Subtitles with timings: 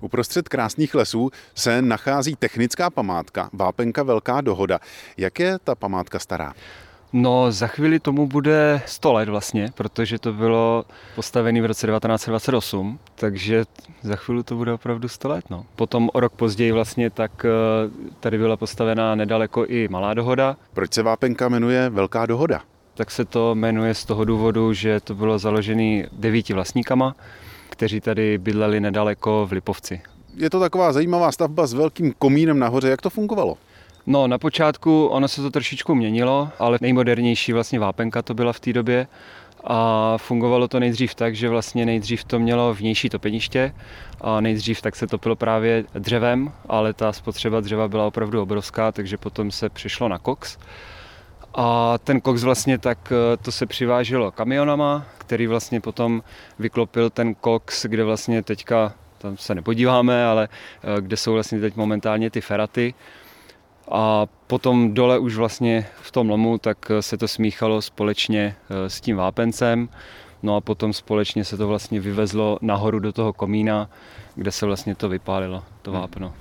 [0.00, 4.78] Uprostřed krásných lesů se nachází technická památka, vápenka Velká dohoda.
[5.16, 6.54] Jak je ta památka stará?
[7.12, 10.84] No, za chvíli tomu bude 100 let vlastně, protože to bylo
[11.14, 13.64] postavené v roce 1928, takže
[14.02, 15.44] za chvíli to bude opravdu 100 let.
[15.50, 15.66] No.
[15.76, 17.50] Potom o rok později vlastně tak eh,
[18.20, 20.56] tady byla postavená nedaleko i Malá dohoda.
[20.74, 22.62] Proč se vápenka jmenuje Velká dohoda?
[22.94, 27.16] Tak se to jmenuje z toho důvodu, že to bylo založené devíti vlastníkama,
[27.70, 30.00] kteří tady bydleli nedaleko v Lipovci.
[30.36, 32.88] Je to taková zajímavá stavba s velkým komínem nahoře.
[32.88, 33.56] Jak to fungovalo?
[34.06, 38.60] No, na počátku ono se to trošičku měnilo, ale nejmodernější vlastně vápenka to byla v
[38.60, 39.06] té době.
[39.64, 43.74] A fungovalo to nejdřív tak, že vlastně nejdřív to mělo vnější topeniště
[44.20, 49.16] a nejdřív tak se topilo právě dřevem, ale ta spotřeba dřeva byla opravdu obrovská, takže
[49.16, 50.58] potom se přišlo na koks.
[51.54, 56.22] A ten koks vlastně tak eh, to se přiváželo kamionama, který vlastně potom
[56.58, 60.48] vyklopil ten koks, kde vlastně teďka, tam se nepodíváme, ale
[60.82, 62.94] eh, kde jsou vlastně teď momentálně ty feraty,
[63.90, 69.00] a potom dole už vlastně v tom lomu tak se to smíchalo společně eh, s
[69.00, 69.88] tím vápencem.
[70.42, 73.90] No a potom společně se to vlastně vyvezlo nahoru do toho komína,
[74.34, 76.00] kde se vlastně to vypálilo, to hmm.
[76.00, 76.34] vápno.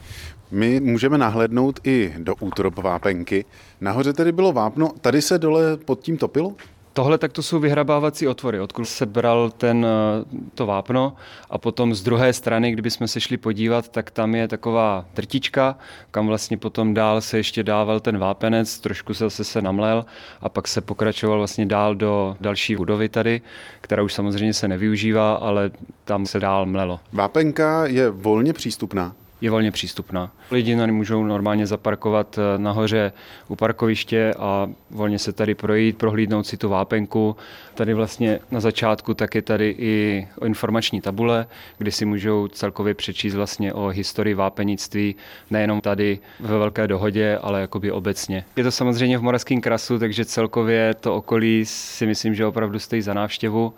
[0.52, 3.45] My můžeme nahlédnout i do útrop vápenky.
[3.81, 6.53] Nahoře tedy bylo vápno, tady se dole pod tím topilo?
[6.94, 11.16] Tohle tak to jsou vyhrabávací otvory, odkud se bral ten, eh, to vápno
[11.50, 15.78] a potom z druhé strany, kdybychom se šli podívat, tak tam je taková trtička,
[16.12, 20.06] kam vlastně potom dál se ještě dával ten vápenec, trošku se zase se namlel
[20.42, 23.42] a pak se pokračoval vlastně dál do další budovy tady,
[23.81, 25.72] která už samozřejmě se nevyužívá, ale
[26.06, 27.00] tam se dál mlelo.
[27.14, 29.16] Vápenka je volně přístupná?
[29.42, 30.32] Je volně přístupná.
[30.52, 33.12] Lidi na můžou normálně zaparkovat eh, nahoře
[33.48, 37.36] u parkoviště a volně se tady projít, prohlídnout si tu vápenku.
[37.73, 43.36] Tady vlastně na začátku tak je tady i informační tabule, kdy si můžou celkově přečíst
[43.36, 45.16] vlastně o historii vápenictví,
[45.50, 48.46] nejenom tady ve Velké dohodě, ale jakoby obecně.
[48.56, 53.02] Je to samozřejmě v Moravském krasu, takže celkově to okolí si myslím, že opravdu stojí
[53.02, 53.74] za návštěvu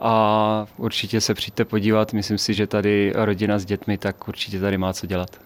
[0.00, 2.12] a určitě se přijďte podívat.
[2.12, 5.36] Myslím si, že tady rodina s dětmi, tak určitě tady má co dělat.